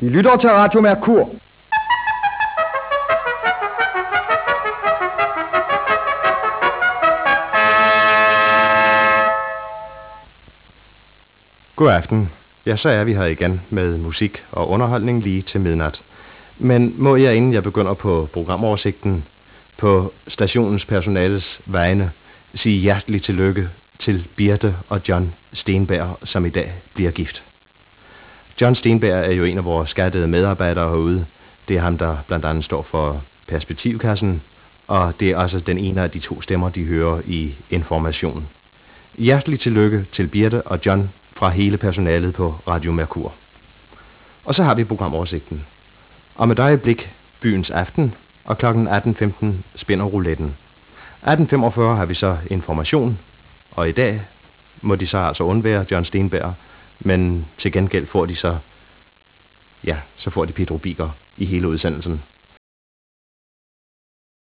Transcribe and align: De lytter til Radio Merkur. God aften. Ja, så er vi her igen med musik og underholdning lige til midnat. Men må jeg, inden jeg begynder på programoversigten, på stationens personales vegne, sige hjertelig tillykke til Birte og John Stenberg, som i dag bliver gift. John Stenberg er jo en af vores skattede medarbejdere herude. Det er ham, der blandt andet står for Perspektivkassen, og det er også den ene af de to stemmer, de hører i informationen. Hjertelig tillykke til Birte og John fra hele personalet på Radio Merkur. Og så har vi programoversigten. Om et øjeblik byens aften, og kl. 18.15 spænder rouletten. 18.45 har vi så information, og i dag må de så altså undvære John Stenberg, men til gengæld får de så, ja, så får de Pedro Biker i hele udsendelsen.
De 0.00 0.08
lytter 0.08 0.36
til 0.36 0.50
Radio 0.50 0.80
Merkur. 0.80 1.30
God 11.76 11.90
aften. 11.90 12.30
Ja, 12.66 12.76
så 12.76 12.88
er 12.88 13.04
vi 13.04 13.14
her 13.14 13.24
igen 13.24 13.60
med 13.70 13.98
musik 13.98 14.44
og 14.52 14.68
underholdning 14.68 15.22
lige 15.22 15.42
til 15.42 15.60
midnat. 15.60 16.02
Men 16.58 16.94
må 16.98 17.16
jeg, 17.16 17.34
inden 17.34 17.52
jeg 17.52 17.62
begynder 17.62 17.94
på 17.94 18.28
programoversigten, 18.32 19.24
på 19.78 20.12
stationens 20.28 20.84
personales 20.84 21.60
vegne, 21.66 22.10
sige 22.54 22.80
hjertelig 22.80 23.22
tillykke 23.22 23.68
til 23.98 24.28
Birte 24.36 24.76
og 24.88 25.00
John 25.08 25.34
Stenberg, 25.52 26.18
som 26.24 26.46
i 26.46 26.50
dag 26.50 26.72
bliver 26.94 27.10
gift. 27.10 27.49
John 28.60 28.74
Stenberg 28.74 29.24
er 29.24 29.32
jo 29.32 29.44
en 29.44 29.58
af 29.58 29.64
vores 29.64 29.90
skattede 29.90 30.28
medarbejdere 30.28 30.90
herude. 30.90 31.26
Det 31.68 31.76
er 31.76 31.80
ham, 31.80 31.98
der 31.98 32.16
blandt 32.26 32.44
andet 32.44 32.64
står 32.64 32.82
for 32.82 33.22
Perspektivkassen, 33.48 34.42
og 34.86 35.14
det 35.20 35.30
er 35.30 35.36
også 35.36 35.60
den 35.60 35.78
ene 35.78 36.02
af 36.02 36.10
de 36.10 36.18
to 36.18 36.42
stemmer, 36.42 36.68
de 36.68 36.84
hører 36.84 37.20
i 37.26 37.54
informationen. 37.70 38.48
Hjertelig 39.18 39.60
tillykke 39.60 40.06
til 40.12 40.26
Birte 40.26 40.62
og 40.62 40.78
John 40.86 41.10
fra 41.36 41.48
hele 41.48 41.76
personalet 41.76 42.34
på 42.34 42.54
Radio 42.68 42.92
Merkur. 42.92 43.32
Og 44.44 44.54
så 44.54 44.62
har 44.62 44.74
vi 44.74 44.84
programoversigten. 44.84 45.64
Om 46.36 46.50
et 46.50 46.58
øjeblik 46.58 47.10
byens 47.40 47.70
aften, 47.70 48.14
og 48.44 48.58
kl. 48.58 48.66
18.15 48.66 49.46
spænder 49.76 50.04
rouletten. 50.04 50.56
18.45 51.26 51.80
har 51.80 52.04
vi 52.04 52.14
så 52.14 52.36
information, 52.50 53.18
og 53.70 53.88
i 53.88 53.92
dag 53.92 54.22
må 54.80 54.94
de 54.94 55.06
så 55.06 55.18
altså 55.18 55.44
undvære 55.44 55.86
John 55.90 56.04
Stenberg, 56.04 56.54
men 57.00 57.46
til 57.58 57.72
gengæld 57.72 58.06
får 58.06 58.26
de 58.26 58.36
så, 58.36 58.58
ja, 59.84 59.96
så 60.16 60.30
får 60.30 60.44
de 60.44 60.52
Pedro 60.52 60.76
Biker 60.76 61.10
i 61.36 61.44
hele 61.44 61.68
udsendelsen. 61.68 62.22